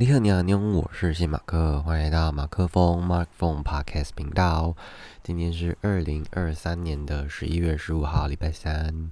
[0.00, 4.76] 你好，你好，你好，我是谢马克，欢迎来到马克风 Mark Phone Podcast 频道。
[5.24, 9.10] 今天是二零二三年的十一月十五号，礼拜三。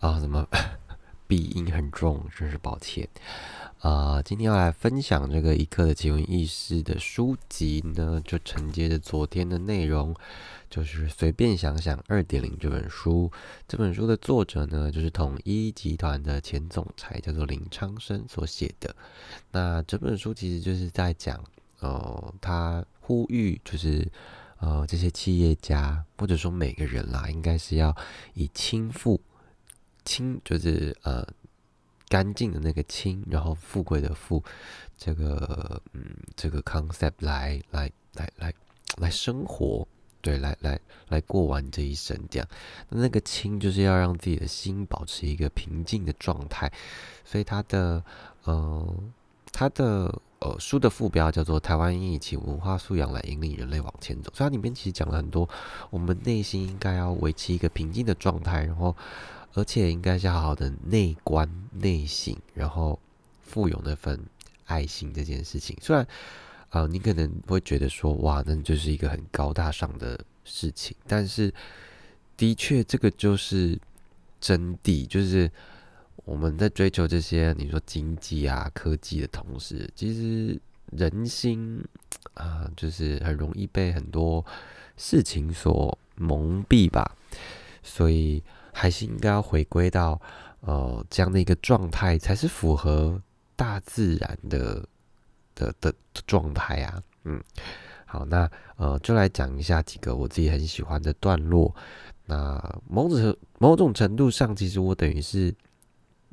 [0.00, 0.46] 啊，怎么
[1.26, 2.26] 鼻音很重？
[2.36, 3.08] 真是抱歉。
[3.82, 10.14] 啊，今天要来分享这个一刻的奇闻异事的书籍呢，就承接着昨天的内容。
[10.70, 13.28] 就是随便想想二点零这本书，
[13.66, 18.94] 这本书的作者呢，就是统一集团的前总裁，叫做林昌生所写的。
[19.50, 21.42] 那这本书其实就是在讲，
[21.80, 24.08] 呃，他呼吁就是
[24.60, 27.94] 呃这些企业家或者说每个人啦，应该是要
[28.34, 29.20] 以轻富
[30.04, 31.26] 轻，就是呃
[32.12, 34.44] 干净的那个清，然后富贵的富，
[34.98, 38.52] 这个嗯这个 concept 来来来来
[38.98, 39.88] 来生活。
[40.20, 42.46] 对，来来来过完这一生，这样。
[42.90, 46.70] 那个清就是要让自己的心保持一个平静的状态，
[47.24, 48.04] 所以他的
[48.46, 49.12] 嗯，
[49.52, 55.48] 他的呃书的副标叫做《台湾应以其文化素养来引领人类往前走》，所以它里面其实讲了很多，
[55.90, 58.94] 我们内心应该要维持一个平静的状态，然后
[59.54, 62.98] 而且应该是好好的内观内省，然后
[63.42, 64.20] 富有那份
[64.66, 66.06] 爱心这件事情，虽然。
[66.72, 70.96] 啊，你可能会觉得说，哇，那就是一个很高大上的事情。
[71.06, 71.52] 但是，
[72.34, 73.78] 的确，这个就是
[74.40, 75.52] 真谛，就是
[76.24, 81.84] 我们在追求这些你说经济啊、科技的同时，其实人心
[82.34, 84.44] 啊，就是很容易被很多
[84.96, 87.16] 事情所蒙蔽吧。
[87.82, 88.42] 所以，
[88.72, 90.20] 还是应该要回归到
[90.60, 93.20] 呃这样的一个状态，才是符合
[93.56, 94.86] 大自然的。
[95.54, 95.92] 的的
[96.26, 97.38] 状态啊，嗯，
[98.06, 101.72] 好，那呃，就来讲一下几个我自己很喜欢的段落。
[102.24, 105.54] 那某种某种程度上，其实我等于是，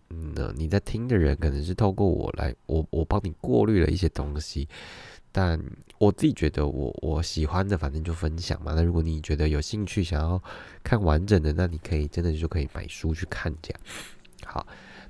[0.09, 4.67] 嗯，你在听的人可能是透过我来，我我帮你过滤了一些东西。
[5.31, 5.61] 但
[5.97, 8.73] 我自己觉得，我我喜欢的，反正就分享嘛。
[8.75, 10.41] 那如果你觉得有兴趣，想要
[10.83, 13.81] 看完整的，那你可以真的就可以买书去看这样。
[14.45, 14.65] 好，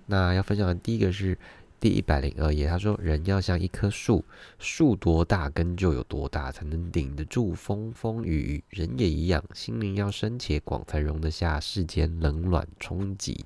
[0.06, 1.38] 那要分享的第一个是。
[1.82, 4.22] 第一百零二页，他说：“人要像一棵树，
[4.58, 8.64] 树多大根就有多大，才能顶得住风风雨雨。
[8.72, 13.46] 人也一样，心灵要深且广，才容得下世间冷暖冲击。”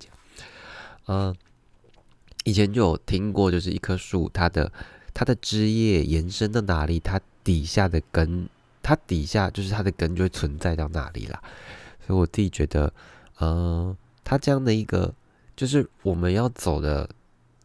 [1.08, 1.36] 嗯，
[2.44, 4.72] 以前就有听过，就是一棵树，它的
[5.14, 8.48] 它的枝叶延伸到哪里，它底下的根，
[8.82, 11.42] 它底下就是它的根就会存在到哪里啦。
[12.06, 12.94] 所以我自己觉得，
[13.40, 15.14] 嗯，它这样的一个，
[15.56, 17.10] 就是我们要走的。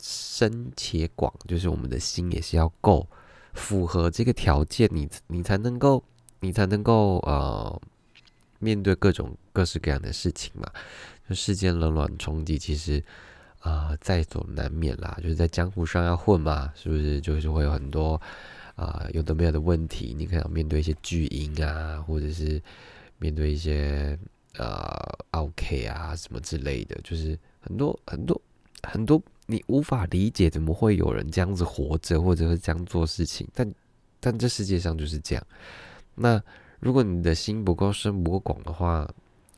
[0.01, 3.05] 深且广，就是我们的心也是要够
[3.53, 6.03] 符合这个条件，你你才能够，
[6.39, 7.83] 你才能够呃
[8.61, 10.71] 面对各种各式各样的事情嘛。
[11.29, 13.03] 就世间冷暖冲击，其实
[13.61, 15.19] 啊在所难免啦。
[15.23, 17.21] 就是在江湖上要混嘛，是不是？
[17.21, 18.21] 就是会有很多
[18.77, 22.61] 啊有的没有的问题，你可能面对一些巨婴啊，或者是
[23.19, 24.19] 面对一些
[24.57, 24.91] 呃
[25.33, 28.41] OK 啊什么之类的，就是很多很多
[28.83, 29.23] 很多。
[29.51, 33.75] 你无法理解怎么会有人这样子活着，或者是这样做事情，但
[34.21, 35.47] 但这世界上就是这样。
[36.15, 36.39] 那
[36.79, 39.09] 如果你的心不够深、不够广的话，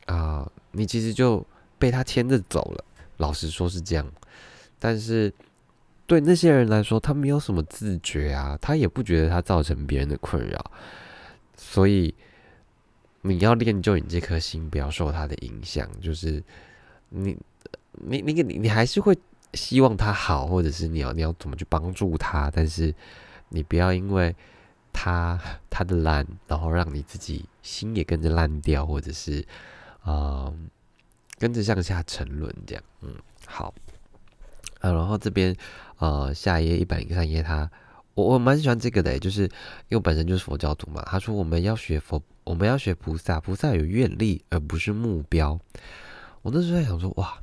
[0.05, 1.45] 啊，你其实就
[1.81, 2.85] 被他牵着走了。
[3.17, 4.05] 老实说是这样，
[4.77, 5.33] 但是
[6.05, 10.71] 对那些人来说，他没有什么自觉啊，他也不觉得他造成别人的困扰，
[11.57, 12.13] 所以
[13.23, 15.89] 你要练就你这颗心，不要受他的影响。
[15.99, 16.41] 就是
[17.09, 17.35] 你，
[17.93, 19.17] 你，你，你，你还是会。
[19.53, 22.95] 希望他好，或者是你要你要怎么去帮助他，但是
[23.49, 24.33] 你不要因为
[24.93, 25.37] 他
[25.69, 29.45] 他的烂，然后让你自己心也跟着烂掉，或者是
[30.03, 30.49] 啊
[31.41, 32.83] 跟着向下沉沦这样。
[33.01, 33.15] 嗯，
[33.47, 33.73] 好
[34.79, 35.55] 啊，然后这边
[35.97, 37.69] 呃下一页一百零三页，他
[38.13, 39.41] 我我蛮喜欢这个的，就是
[39.89, 41.01] 因为本身就是佛教徒嘛。
[41.07, 45.59] 他说我们要学佛，我们要学菩萨，菩萨有愿力而不是目标。
[46.43, 47.41] 我那时候在想说，哇，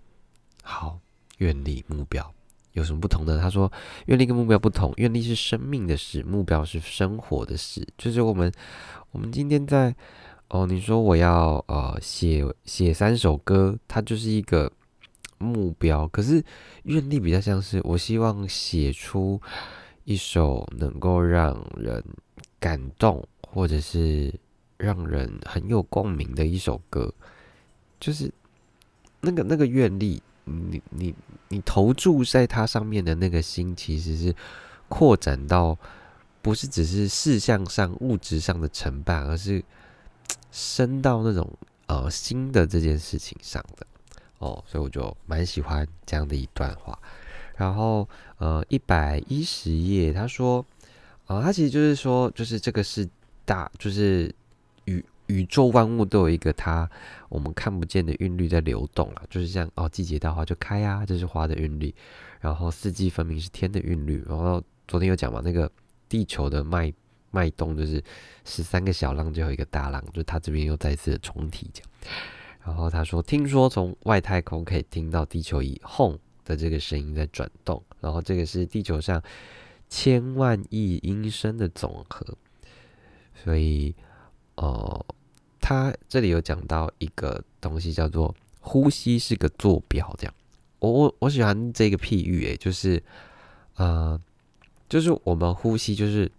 [0.62, 1.00] 好。
[1.38, 2.34] 愿力目标
[2.72, 3.38] 有什么不同呢？
[3.40, 3.70] 他说，
[4.06, 7.86] 愿力跟目标不同，愿力是生命的事，目标是生活的事。
[7.96, 8.52] 就是我们，
[9.12, 9.94] 我们今天在
[10.48, 14.70] 哦，你说我要呃写写三首歌，它就是一个
[15.36, 16.08] 目标。
[16.08, 16.42] 可是
[16.84, 19.40] 愿力比较像是，我希望写出
[20.04, 22.02] 一首能够让人
[22.58, 24.32] 感动，或者是
[24.78, 27.12] 让人很有共鸣的一首歌，
[28.00, 28.32] 就是
[29.20, 30.22] 那个那个愿力。
[30.50, 31.14] 你你
[31.48, 34.34] 你投注在它上面的那个心，其实是
[34.88, 35.76] 扩展到
[36.40, 39.62] 不是只是事项上物质上的承办，而是
[40.50, 41.50] 升到那种
[41.86, 43.86] 呃新的这件事情上的。
[44.38, 46.96] 哦，所以我就蛮喜欢这样的一段话。
[47.56, 50.64] 然后呃一百一十页，他说
[51.26, 53.08] 啊，他其实就是说，就是这个是
[53.44, 54.32] 大，就是
[54.84, 56.88] 宇宇宙万物都有一个它
[57.28, 61.92] 我们看不见的韵律在流动啊，就是像哦季节到花就开啊，这是花的韵律，
[62.40, 65.68] 然后四季分明是天的韵律，然后昨天有讲嘛，那个
[66.08, 66.92] 地球的脉
[67.30, 68.02] 脉动就是
[68.44, 71.84] 十三个小浪就有一个大浪，就他这边又再次的重提讲。
[72.64, 79.22] 然后他说：“听说从外太空可以听到地球以轰的这个声音在转动，然后这个是地球上
[79.88, 82.26] 千万亿音声的总和。
[83.42, 83.94] 所以，
[84.56, 85.06] 呃，
[85.60, 90.34] 他这里有讲到一个东西叫做呼吸是个坐标，这样。
[90.80, 93.02] 我我我喜欢这个譬喻，诶，就是
[93.76, 94.20] 呃，
[94.88, 96.30] 就是我们呼吸，就是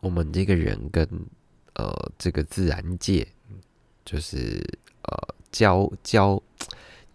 [0.00, 1.06] 我们这个人跟
[1.74, 3.26] 呃这个自然界，
[4.04, 4.62] 就是。”
[5.02, 6.40] 呃，交交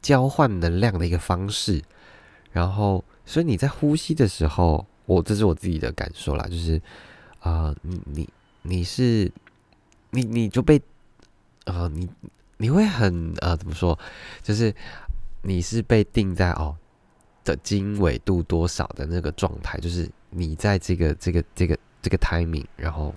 [0.02, 1.80] 交换能量的一个方式，
[2.52, 6.82] 然后，所以你在呼吸的时候，我这是我自己的感受啦，就是
[7.42, 8.30] 啊，你你
[8.64, 9.32] 你是
[10.10, 10.82] 你你就被
[11.66, 12.10] 啊，你
[12.58, 13.98] 你会很呃，怎么说？
[14.42, 14.74] 就是
[15.44, 16.76] 你是被定在哦
[17.44, 23.16] 的经纬度多少的那个状态，就是你在这个这个这个这个 timing，然后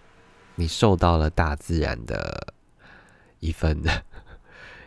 [0.54, 2.54] 你受到了大自然的
[3.40, 4.02] 一份的。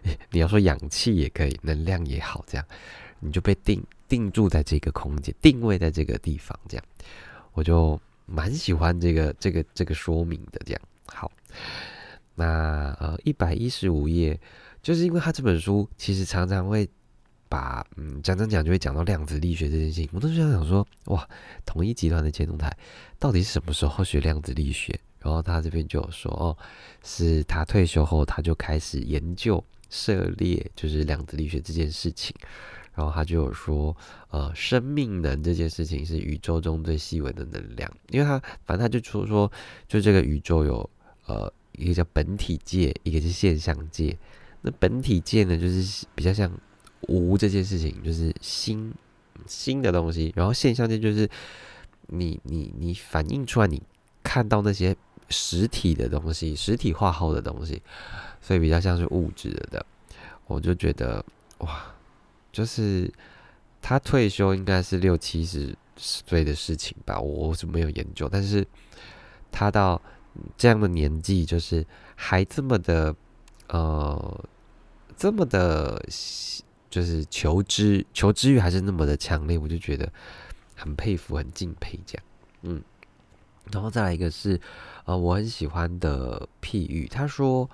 [0.32, 2.66] 你要说氧气也可以，能量也好，这样
[3.20, 6.84] 你就被定定住在这个空间，定位在这个地方，这样
[7.54, 10.60] 我就蛮喜欢这个这个这个说明的。
[10.66, 11.32] 这样好，
[12.34, 14.40] 那呃一百一十五页，
[14.82, 16.90] 就是因为他这本书其实常常会
[17.52, 21.28] 把嗯讲讲讲就会讲到量子力学这件事情，我都是想想说哇，
[21.66, 22.72] 统一集团的监督台
[23.20, 24.98] 到底是什么时候学量子力学？
[25.20, 26.58] 然后他这边就有说哦，
[27.04, 29.62] 是他退休后他就开始研究。
[29.94, 32.34] 涉猎就是量子力学这件事情，
[32.94, 33.94] 然后他就有说，
[34.30, 39.52] 呃，生命能这件事情是宇宙中最细微的能量，因为他反正他就说说，
[39.90, 40.90] 就这个宇宙有
[41.26, 44.18] 呃一个叫本体界，一个是现象界。
[44.62, 46.50] 那本体界呢，就是比较像
[47.08, 48.94] 无这件事情，就是新
[49.48, 51.30] 新的东西，然后现象界就是
[52.08, 53.82] 你你你反映出来，你
[54.24, 54.96] 看到那些
[55.30, 57.82] 实体的东西，实体化后的东西。
[58.44, 59.86] 所以比较像是物质的，
[60.48, 61.24] 我就觉得
[61.60, 61.94] 哇，
[62.52, 63.08] 就是
[63.80, 68.66] 他退休应该是六七十岁的事情吧，我是没有研究，但是
[69.52, 70.02] 他到
[70.58, 73.16] 这样的年纪，就是还这么的
[73.68, 74.44] 呃，
[75.16, 76.04] 这么的，
[76.92, 80.14] 就是求知求知欲还是那么的强烈，我就觉得
[80.76, 82.24] 很佩服，很敬佩这样，
[82.62, 82.84] 嗯，
[83.72, 84.62] 然后再来一个是
[85.06, 87.68] 呃，我很喜欢的譬喻，他说。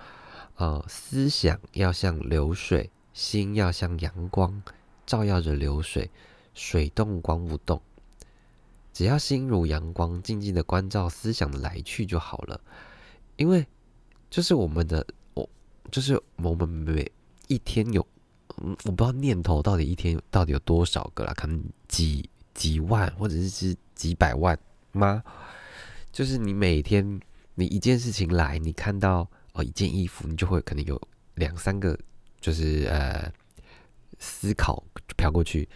[0.59, 4.63] 呃，思想要像流水，心要像阳光，
[5.05, 6.09] 照耀着流水，
[6.55, 7.79] 水动光不动。
[8.91, 12.59] 只要心如阳光，静静的关照思想的来去就好了。
[13.35, 13.67] 因为
[14.31, 15.05] 就是我们的，
[15.35, 15.47] 我
[15.91, 17.11] 就是我们每
[17.47, 18.03] 一天有，
[18.63, 24.57] 嗯，我不知道念头到底一天到底有多少个了，可能几几万，或者是是几百万
[24.91, 25.23] 吗？
[26.11, 27.19] 就是你每天
[27.55, 29.27] 你一件事情来，你看到。
[29.53, 31.01] 哦，一件衣服，你就会可能有
[31.33, 31.97] 两三个，
[32.39, 33.27] 就是呃
[34.19, 34.83] 思考
[35.15, 35.67] 飘过去，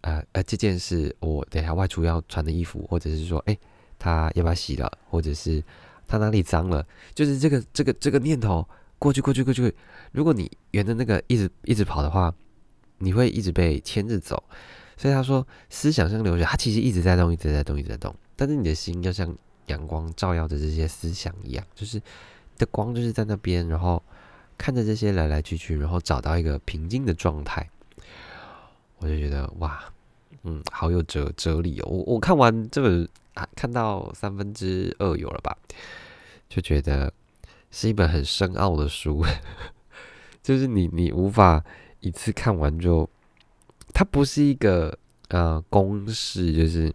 [0.00, 3.54] 呃呃，这件事我等下外出要穿的衣服，或者是说，哎，
[3.98, 5.62] 他要不要洗了，或者是
[6.08, 8.66] 他哪里脏了，就是这个这个这个念头
[8.98, 9.74] 过去过去过去，
[10.12, 12.34] 如果你沿着那个一直一直跑的话，
[12.98, 14.42] 你会一直被牵着走。
[14.96, 19.36] 所以他说，思想像流水，它其实一直在动，一直在动，一直在动，但是你的心要像
[19.66, 22.00] 阳光照耀着这些思想一样，就是。
[22.58, 24.02] 的光就是在那边，然后
[24.56, 27.68] 看着这些来来去去，然后找到一个平静的状态，
[28.96, 29.84] 我就觉得哇，
[30.42, 31.86] 嗯，好有哲哲理哦。
[31.86, 35.54] 我我看完这本啊，看到三分之二有了吧，
[36.48, 37.12] 就觉得
[37.70, 39.24] 是一本很深奥的书，
[40.42, 41.64] 就是你你无法
[42.00, 43.08] 一次看完就，
[43.92, 46.94] 它不是一个呃公式，就是。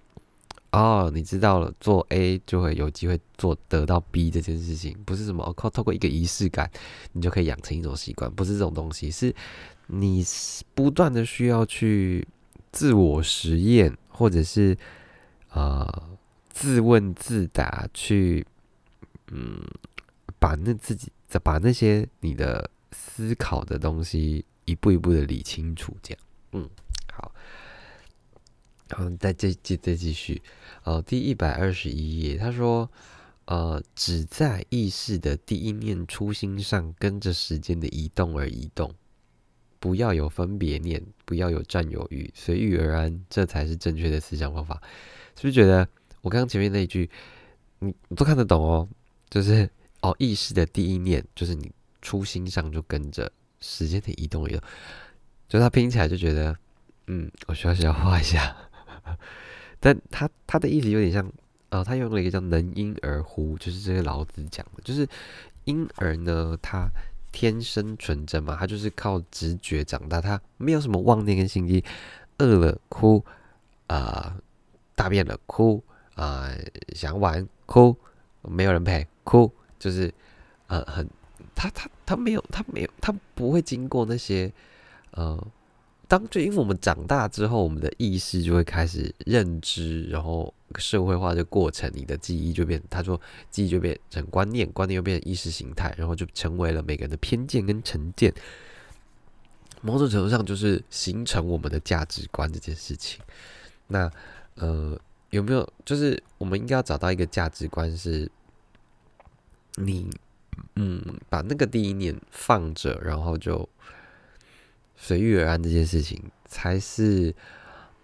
[0.74, 6.72] 哦，你知道了，做 A 就会有机会做得到 B 这件事情，不是什么靠透过一个仪式感，
[7.12, 9.36] 你就可以养成一种习惯，不是这种东西，是
[9.88, 10.24] 你
[10.74, 12.26] 不断的需要去
[12.72, 14.78] 自我实验，或者是
[15.50, 15.86] 啊
[16.52, 18.48] 自问自答，去
[19.28, 19.62] 嗯
[20.42, 21.12] 把那自己
[21.44, 26.70] 把那些你的思考的东西一步一步的理清楚，这样，嗯，
[27.14, 27.32] 好。
[28.90, 30.42] 然后再继继再继续，
[30.84, 32.90] 呃，第一百二十一页，他说，
[33.46, 38.94] 呃，只在意识的第一念初心上，跟着时间的移动而移动。
[39.80, 44.82] 不要有分别念，不要有占有欲，随遇而安，这才是正确的思想方法。
[45.36, 45.88] 是不是觉得
[46.22, 47.10] 我刚刚前面那一句，
[47.80, 48.90] 你都看得懂哦？
[49.30, 49.70] 就是
[50.02, 54.64] 哦，意识的第一念就是你初心上就跟着时间的移动一样，
[55.48, 56.56] 就他拼起来就觉得，
[57.08, 58.56] 嗯，我需要需要画一下。
[59.80, 61.32] 但他他的意思有点像，
[61.70, 65.08] 呃，他用了一个叫“能婴儿乎”，就是这个老子讲的，就是
[65.66, 66.90] 婴儿呢，他
[67.32, 71.84] 天生纯真嘛，他就是靠直觉长大，他没有什么妄念跟心机，
[72.38, 73.24] 饿了哭，
[73.88, 74.38] 啊，
[74.96, 75.84] 大便了哭，
[76.16, 76.52] 啊，
[76.94, 77.96] 想玩哭，
[78.44, 79.52] 没有人陪哭，
[79.82, 80.14] 就是
[80.68, 81.10] 呃，很
[81.56, 84.54] 他他他没有他没有他不会经过那些
[85.12, 85.44] 呃。
[86.08, 93.18] 当就因为我们长大之后，我们的意识就会开始认知，然后社会化的过程，你的记忆就变，他说
[93.50, 98.34] 记忆就变成观念，观念又变成意识形态，然后就成为了每个人的偏见跟成见。
[99.80, 103.22] 某种程度上就是形成我们的价值观这件事情。
[103.88, 104.12] 那
[104.56, 108.30] 呃有没有就是我们应该要找到一个价值观，是
[109.76, 110.10] 你
[110.76, 113.68] 嗯把那个第一念放着，然后就。
[115.04, 117.34] 随遇而安这件事情，才是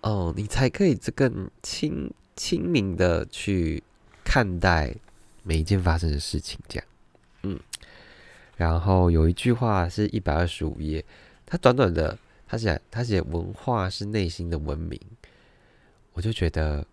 [0.02, 3.84] 哦，你才可以这更清清明的去
[4.26, 4.96] 看待
[5.44, 6.88] 每一件发生的事情，这样，
[7.44, 7.60] 嗯。
[8.56, 11.06] 然后有一句话是一百二十五页，
[11.46, 15.00] 它短短的，他写他写文化是内心的文明，
[16.14, 16.84] 我就觉得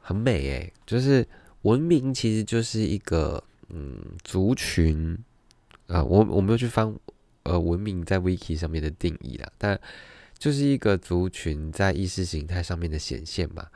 [0.00, 1.28] 很美诶，就是
[1.60, 5.18] 文明其实就是一个嗯族群
[5.88, 6.94] 啊，我我没有去翻。
[7.44, 9.76] 呃，文明在 Wiki 上面的定义啦，但
[10.38, 13.66] 就是一个族群在意识形态上面的显现嘛。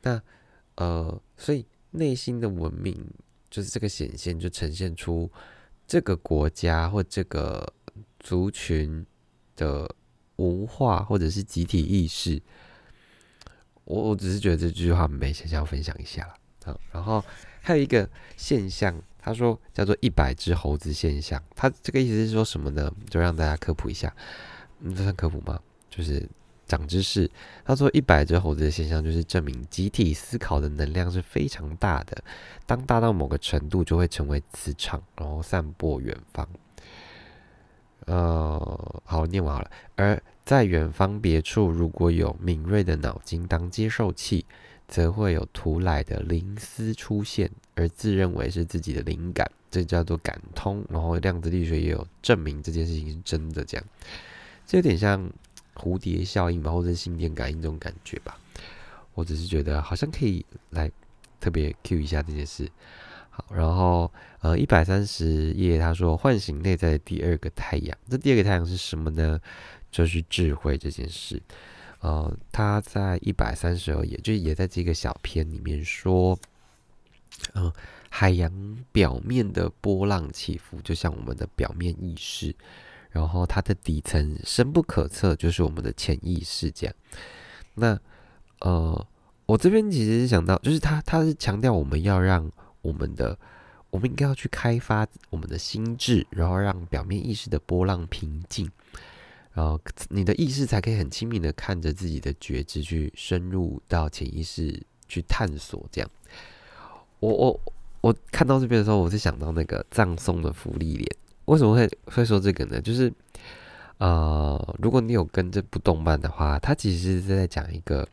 [0.00, 0.18] 那
[0.76, 2.98] 呃，所以内心的文明
[3.50, 5.30] 就是这个显现，就呈现出
[5.86, 7.70] 这个国家或这个
[8.20, 9.04] 族群
[9.54, 9.94] 的
[10.36, 12.40] 文化或者是集体意识。
[13.84, 16.34] 我我只是觉得这句话没想要分享一下了。
[16.64, 17.22] 好然后
[17.60, 18.98] 还有一个现象。
[19.22, 22.90] 他说叫做一百只猴子现象，他这个意思是说什么呢？
[23.08, 24.14] 就让大家科普一下，
[24.80, 25.60] 嗯，这算科普吗？
[25.90, 26.26] 就是
[26.66, 27.30] 长知识。
[27.64, 32.22] 他说一百只猴子的现象，就是证明集体思考的能量是非常大的，
[32.64, 36.48] 当大到某个程度，就会成为磁场，然后散播远方。
[38.06, 39.70] 呃，好，念完了。
[39.96, 44.46] 而在远方别处，如果有敏锐的脑筋当接受器。
[44.90, 50.84] 则会有突来的灵思出现，而自认为是自己的灵感，这叫做感通。
[50.90, 53.86] 然后量子力学也有证明这件事情是真的，这样，
[54.66, 55.30] 这有点像
[55.76, 58.36] 蝴蝶效应吧，或者心电感应这种感觉吧。
[59.14, 60.90] 我只是觉得好像可以来
[61.38, 62.68] 特别 Q 一下这件事。
[63.30, 69.40] 好，然后呃一百三十页，他说唤醒内在的第二个太阳，这第二个太阳是什么呢？
[69.92, 71.40] 就是智慧这件事。
[72.00, 76.38] 呃，他在一百三十二页，就也在这个小篇里面说，
[77.52, 77.70] 嗯，
[78.08, 78.50] 海洋
[78.90, 82.54] 表面的波浪起伏，就像我们的表面意识，
[83.10, 86.70] 然后它的底层深不可测，就是我们的潜意识。
[86.70, 86.94] 这样，
[87.74, 87.98] 那
[88.60, 89.06] 呃，
[89.44, 93.38] 我这边其实是想到，就是他他是强调我们要让我们的，
[93.90, 98.70] 我们应该要去开发我们的心智，然后让表面意识的波浪平静。
[99.52, 99.78] 然后
[100.08, 105.84] 你的意识才可以很亲密的看着自己的觉知，去深入到潜意识去探索。
[105.90, 106.08] 这样，
[107.18, 107.60] 我我
[108.00, 111.16] 我看到这边的时候，我是想到那个葬送的福利脸。
[111.46, 112.80] 为什么会会说这个呢？
[112.80, 113.12] 就是
[113.98, 118.06] 呃，如果你有跟这部动漫的话，它其实是在讲一个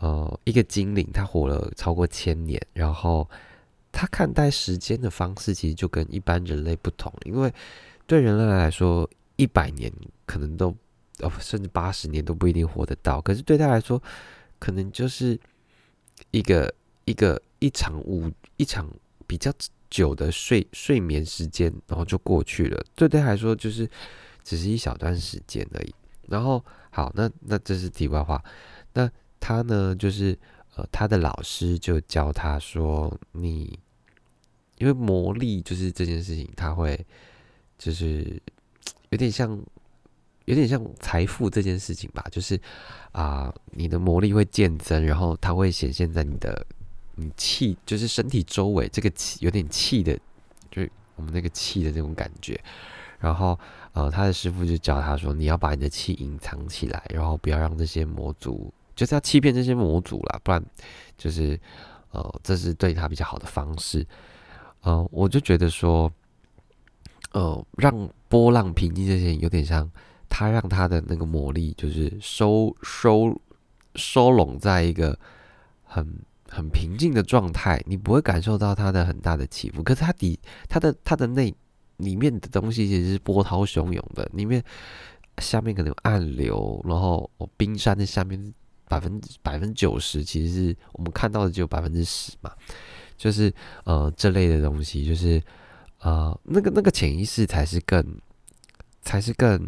[0.00, 3.26] 呃一个精灵，他活了超过千年，然后
[3.90, 7.50] 他看待时间的方式其实就跟一般人类不同，因为
[8.06, 9.08] 对人类来说。
[9.36, 9.92] 一百年
[10.26, 10.74] 可能都
[11.20, 13.20] 哦，甚至八十年都不一定活得到。
[13.20, 14.02] 可是对他来说，
[14.58, 15.38] 可能就是
[16.30, 16.72] 一个
[17.04, 18.88] 一个一场午一场
[19.26, 19.52] 比较
[19.90, 22.84] 久的睡睡眠时间，然后就过去了。
[22.94, 23.88] 对他来说，就是
[24.42, 25.94] 只是一小段时间而已。
[26.28, 28.42] 然后好，那那这是题外话。
[28.94, 30.38] 那他呢，就是
[30.76, 33.78] 呃，他的老师就教他说：“你
[34.78, 37.06] 因为魔力就是这件事情，他会
[37.78, 38.40] 就是。”
[39.10, 39.60] 有点像，
[40.46, 42.58] 有点像财富这件事情吧，就是
[43.12, 46.66] 啊，你的魔力会渐增，然后它会显现在你的
[47.16, 50.18] 你气，就是身体周围这个气有点气的，
[50.70, 52.58] 就是我们那个气的那种感觉。
[53.18, 53.58] 然后
[53.92, 60.64] 呃，他的师傅就教他说，你要把你的气隐藏起来，然后不要让这些魔族，就是要欺骗这些魔族啦，不然
[61.18, 61.58] 就是
[62.10, 64.06] 呃，这是对他比较好的方式。
[64.80, 66.10] 呃，我就觉得说。
[67.34, 67.96] 呃，让
[68.32, 69.86] 波浪平静这些有点像
[70.26, 73.38] 他让他的那个魔力就是收收
[73.94, 75.18] 收拢在一个
[75.82, 79.82] 很很平静的状态，你不会感受到它的很大的起伏。
[79.82, 81.54] 可是它底它的它的内
[81.98, 84.64] 里面的东西其实是波涛汹涌的，里面
[85.36, 88.54] 下面可能有暗流，然后冰山的下面
[88.88, 92.50] 百分之百分之九十其实是我们看到的只有百分之十嘛，
[93.18, 93.52] 就是
[93.84, 95.42] 呃这类的东西，就是
[96.02, 98.04] 呃那个那个潜意识才是更
[99.02, 99.60] 才是更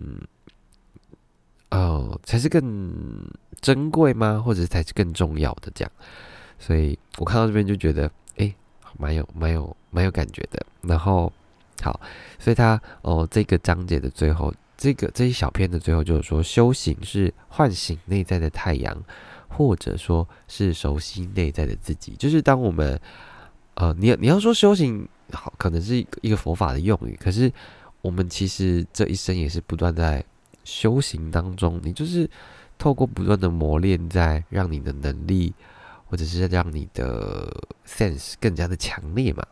[1.71, 3.27] 呃才是更
[3.61, 4.43] 珍贵吗？
[4.45, 5.93] 或者才是更重要的这样？
[6.59, 8.55] 所以我看到这边就觉得哎，
[8.99, 10.65] 蛮有蛮有蛮有感觉的。
[10.83, 11.33] 然后
[11.83, 11.99] 好，
[12.39, 14.53] 所以他哦这个章节的最后。
[14.77, 19.05] 这个这一小篇的最后就是说，修行是唤醒内在的太阳，
[19.49, 22.17] 或者说是熟悉内在的自己。
[22.17, 23.01] 就是当我们，
[23.75, 27.53] 呃，你你要说修行好，可能是一个佛法的用语，可是
[28.03, 30.25] 我们其实这一生也是不断在
[30.65, 31.81] 修行当中。
[31.83, 32.29] 你就是
[32.79, 35.55] 透过不断的磨练，在让你的能力，
[36.07, 37.51] 或者是让你的
[37.87, 39.45] sense 更加的强烈嘛。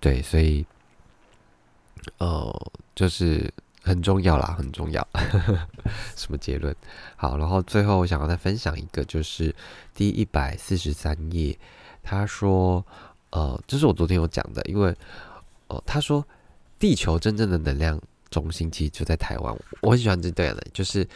[0.00, 0.66] 对，所以，
[2.18, 3.52] 呃，就是。
[3.86, 5.08] 很重要啦，很重要。
[6.16, 6.74] 什么结论？
[7.14, 9.54] 好，然后最后我想要再分享一个，就是
[9.94, 11.56] 第一百四十三页，
[12.02, 12.84] 他说，
[13.30, 14.94] 呃，这是我昨天有讲的，因为，
[15.68, 16.26] 哦，他说
[16.78, 19.56] 地球真正的能量中心其实就在台湾。
[19.82, 21.06] 我很喜欢这对的，就是，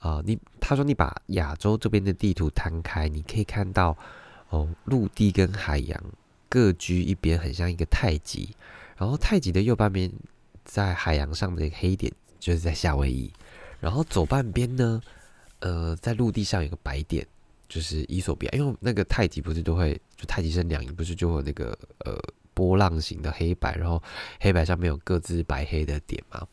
[0.00, 3.96] 呃，你他说你把亚洲这边的地图摊开，你可以看到，
[4.50, 6.02] 哦，陆地跟海洋
[6.48, 8.54] 各居一边，很像一个太极，
[8.96, 10.10] 然后太极的右半边。
[10.64, 13.30] 在海洋上的黑点就是在夏威夷，
[13.80, 14.98] 然后左半边呢，
[15.58, 17.26] 呃，在陆地上有个白点，
[17.74, 18.52] 就是伊索比亚。
[18.56, 22.16] 因为那个太极不是都会，就太极生两仪，不是就会那个呃
[22.54, 24.00] 波浪形的黑白，然后
[24.40, 26.46] 黑白上面有各自白黑的点嘛。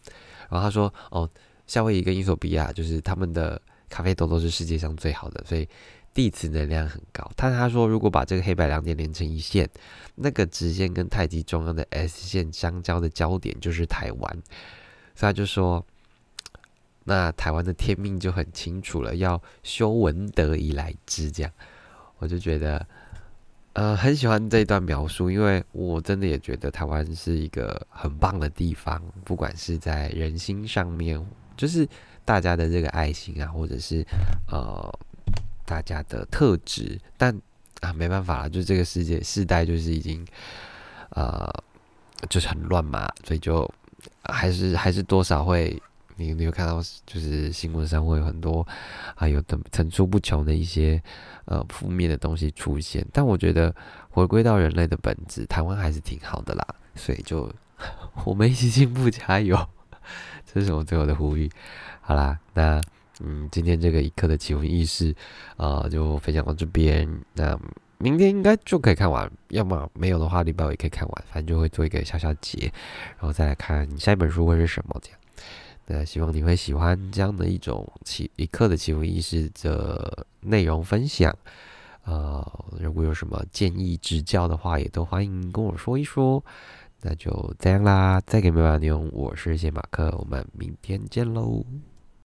[0.49, 1.29] 然后他说，哦，
[1.67, 5.67] 夏威夷跟伊索比亚就是他们的咖啡豆都是世界上最好的，所以。
[6.13, 9.65] 地磁能量很高，但他说如果把这个黑白两点连成一线，
[10.13, 14.29] 那个直线跟太极中央的 S 线相交的焦点就是台湾，
[15.15, 15.85] 所以他就说，
[17.03, 21.51] 那台湾的天命就很清楚了，要修文德以来之这样，
[22.17, 22.85] 我就觉得，
[23.73, 31.23] 呃，很喜欢这一段描述，因为我真的也觉得台湾是一个很棒的地方，不管是在人心上面，
[31.55, 31.87] 就是
[32.23, 34.05] 大家的这个爱心啊，或者是
[34.47, 34.99] 呃。
[35.63, 37.33] 大家的特质，但
[37.79, 40.27] 啊，没办法了，就这个世界世代就是已经，
[41.11, 41.49] 呃，
[42.29, 43.65] 就是很乱嘛，所以就
[44.23, 45.81] 还是还是多少会，
[46.21, 48.65] 你你有看到，就是新闻上会有很多
[49.15, 51.01] 啊，有的层出不穷的一些
[51.45, 53.73] 呃负面的东西出现，但我觉得
[54.09, 57.51] 回归到人类的本质，台湾还是挺好的啦，所以就
[58.23, 59.57] 我们一起进步加油，
[60.45, 61.49] 这是我最后的呼吁。
[62.01, 62.81] 好啦，那。
[63.23, 65.15] 嗯，今天这个一刻的奇闻异事，
[65.55, 67.07] 啊，就分享到这边。
[67.33, 67.55] 那
[67.99, 71.23] 明天应该就可以看完，要么没有的话，礼拜五也可以看完。
[71.29, 72.73] 反正就会做一个小小结，
[73.19, 75.19] 然后再来看下一本书会是什么这样。
[75.93, 81.35] 那希望你会喜欢这样的一种起一刻的奇闻异事的内容分享。
[82.05, 86.43] 呃，如果有什么建议指教的话，也都欢迎跟我说一说。
[87.01, 91.65] 那就这样啦，再给没完内容，我是谢马克，我们明天见喽。